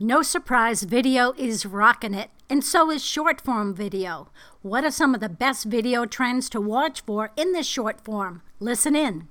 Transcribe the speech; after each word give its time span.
No 0.00 0.22
surprise, 0.22 0.82
video 0.82 1.34
is 1.38 1.64
rocking 1.64 2.14
it, 2.14 2.30
and 2.50 2.64
so 2.64 2.90
is 2.90 3.04
short 3.04 3.40
form 3.40 3.72
video. 3.72 4.28
What 4.60 4.82
are 4.82 4.90
some 4.90 5.14
of 5.14 5.20
the 5.20 5.28
best 5.28 5.66
video 5.66 6.04
trends 6.04 6.50
to 6.50 6.60
watch 6.60 7.02
for 7.02 7.30
in 7.36 7.52
this 7.52 7.68
short 7.68 8.00
form? 8.00 8.42
Listen 8.58 8.96
in. 8.96 9.28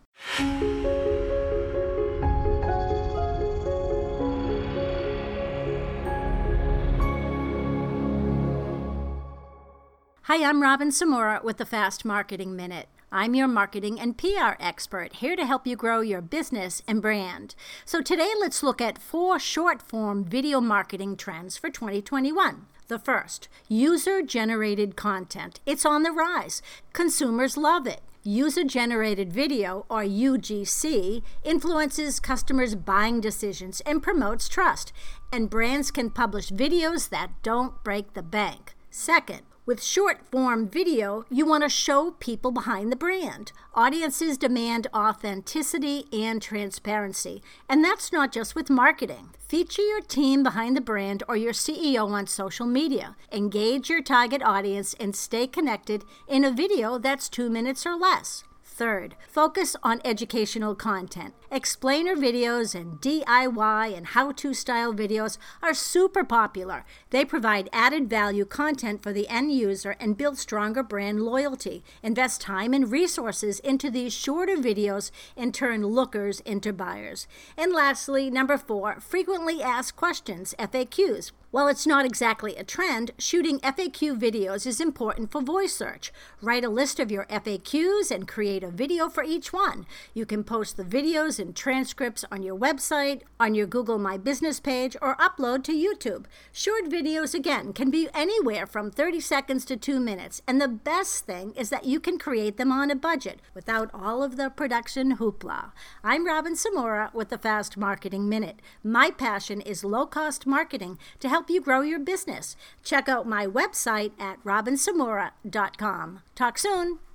Hi, 10.27 10.45
I'm 10.45 10.61
Robin 10.61 10.91
Samora 10.91 11.43
with 11.43 11.57
the 11.57 11.65
Fast 11.65 12.05
Marketing 12.05 12.55
Minute. 12.55 12.87
I'm 13.15 13.35
your 13.35 13.47
marketing 13.47 13.99
and 13.99 14.17
PR 14.17 14.55
expert 14.59 15.17
here 15.17 15.35
to 15.35 15.45
help 15.45 15.67
you 15.67 15.75
grow 15.75 16.01
your 16.01 16.19
business 16.19 16.81
and 16.87 16.99
brand. 16.99 17.53
So 17.85 18.01
today 18.01 18.31
let's 18.39 18.63
look 18.63 18.81
at 18.81 18.97
four 18.97 19.37
short 19.37 19.83
form 19.83 20.25
video 20.25 20.59
marketing 20.59 21.15
trends 21.15 21.55
for 21.55 21.69
2021. 21.69 22.65
The 22.87 22.97
first, 22.97 23.49
user 23.67 24.23
generated 24.23 24.95
content. 24.95 25.59
It's 25.63 25.85
on 25.85 26.01
the 26.01 26.11
rise. 26.11 26.63
Consumers 26.91 27.55
love 27.55 27.85
it. 27.85 28.01
User 28.23 28.63
generated 28.63 29.31
video, 29.31 29.85
or 29.89 30.01
UGC, 30.01 31.21
influences 31.43 32.19
customers' 32.19 32.73
buying 32.73 33.21
decisions 33.21 33.79
and 33.81 34.01
promotes 34.01 34.49
trust. 34.49 34.91
And 35.31 35.51
brands 35.51 35.91
can 35.91 36.09
publish 36.09 36.49
videos 36.49 37.09
that 37.09 37.43
don't 37.43 37.83
break 37.83 38.15
the 38.15 38.23
bank. 38.23 38.73
Second, 38.89 39.41
with 39.65 39.83
short 39.83 40.19
form 40.29 40.67
video, 40.67 41.25
you 41.29 41.45
want 41.45 41.63
to 41.63 41.69
show 41.69 42.11
people 42.11 42.51
behind 42.51 42.91
the 42.91 42.95
brand. 42.95 43.51
Audiences 43.73 44.37
demand 44.37 44.87
authenticity 44.93 46.05
and 46.11 46.41
transparency, 46.41 47.41
and 47.69 47.83
that's 47.83 48.11
not 48.11 48.31
just 48.31 48.55
with 48.55 48.69
marketing. 48.69 49.29
Feature 49.47 49.83
your 49.83 50.01
team 50.01 50.43
behind 50.43 50.75
the 50.75 50.81
brand 50.81 51.23
or 51.27 51.37
your 51.37 51.53
CEO 51.53 52.07
on 52.09 52.27
social 52.27 52.65
media. 52.65 53.15
Engage 53.31 53.89
your 53.89 54.01
target 54.01 54.41
audience 54.43 54.93
and 54.99 55.15
stay 55.15 55.47
connected 55.47 56.03
in 56.27 56.43
a 56.43 56.51
video 56.51 56.97
that's 56.97 57.29
two 57.29 57.49
minutes 57.49 57.85
or 57.85 57.95
less. 57.95 58.43
Third, 58.75 59.15
focus 59.29 59.75
on 59.83 60.01
educational 60.03 60.73
content. 60.73 61.35
Explainer 61.51 62.15
videos 62.15 62.73
and 62.73 62.99
DIY 62.99 63.95
and 63.95 64.07
how 64.07 64.31
to 64.31 64.53
style 64.55 64.95
videos 64.95 65.37
are 65.61 65.75
super 65.75 66.23
popular. 66.23 66.83
They 67.11 67.23
provide 67.23 67.69
added 67.71 68.09
value 68.09 68.45
content 68.45 69.03
for 69.03 69.13
the 69.13 69.27
end 69.27 69.51
user 69.51 69.95
and 69.99 70.17
build 70.17 70.39
stronger 70.39 70.81
brand 70.81 71.21
loyalty. 71.21 71.83
Invest 72.01 72.41
time 72.41 72.73
and 72.73 72.89
resources 72.89 73.59
into 73.59 73.91
these 73.91 74.11
shorter 74.11 74.57
videos 74.57 75.11
and 75.37 75.53
turn 75.53 75.85
lookers 75.85 76.39
into 76.39 76.73
buyers. 76.73 77.27
And 77.55 77.73
lastly, 77.73 78.31
number 78.31 78.57
four, 78.57 78.99
frequently 78.99 79.61
asked 79.61 79.95
questions, 79.95 80.55
FAQs. 80.57 81.31
While 81.53 81.67
it's 81.67 81.85
not 81.85 82.03
exactly 82.03 82.55
a 82.55 82.63
trend, 82.63 83.11
shooting 83.19 83.59
FAQ 83.59 84.19
videos 84.19 84.65
is 84.65 84.81
important 84.81 85.31
for 85.31 85.39
voice 85.39 85.75
search. 85.75 86.11
Write 86.41 86.65
a 86.65 86.67
list 86.67 86.99
of 86.99 87.11
your 87.11 87.27
FAQs 87.27 88.09
and 88.09 88.27
create 88.27 88.63
a 88.63 88.71
video 88.71 89.07
for 89.07 89.23
each 89.23 89.53
one. 89.53 89.85
You 90.15 90.25
can 90.25 90.43
post 90.43 90.77
the 90.77 90.83
videos 90.83 91.37
and 91.37 91.55
transcripts 91.55 92.25
on 92.31 92.41
your 92.41 92.57
website, 92.57 93.21
on 93.39 93.53
your 93.53 93.67
Google 93.67 93.99
My 93.99 94.17
Business 94.17 94.59
page, 94.59 94.97
or 94.99 95.15
upload 95.17 95.63
to 95.65 95.73
YouTube. 95.73 96.25
Short 96.51 96.85
videos, 96.85 97.35
again, 97.35 97.71
can 97.71 97.91
be 97.91 98.09
anywhere 98.15 98.65
from 98.65 98.89
30 98.89 99.19
seconds 99.19 99.63
to 99.65 99.77
two 99.77 99.99
minutes, 99.99 100.41
and 100.47 100.59
the 100.59 100.67
best 100.67 101.25
thing 101.27 101.51
is 101.51 101.69
that 101.69 101.85
you 101.85 101.99
can 101.99 102.17
create 102.17 102.57
them 102.57 102.71
on 102.71 102.89
a 102.89 102.95
budget 102.95 103.39
without 103.53 103.91
all 103.93 104.23
of 104.23 104.37
the 104.37 104.49
production 104.49 105.17
hoopla. 105.17 105.71
I'm 106.03 106.25
Robin 106.25 106.55
Samora 106.55 107.13
with 107.13 107.29
the 107.29 107.37
Fast 107.37 107.77
Marketing 107.77 108.27
Minute. 108.27 108.59
My 108.83 109.11
passion 109.11 109.61
is 109.61 109.83
low 109.83 110.07
cost 110.07 110.47
marketing 110.47 110.97
to 111.19 111.29
help 111.29 111.42
help 111.43 111.49
you 111.49 111.59
grow 111.59 111.81
your 111.81 111.99
business. 111.99 112.55
Check 112.85 113.09
out 113.09 113.27
my 113.27 113.45
website 113.45 114.13
at 114.17 114.41
robinsamora.com. 114.45 116.21
Talk 116.35 116.57
soon. 116.57 116.99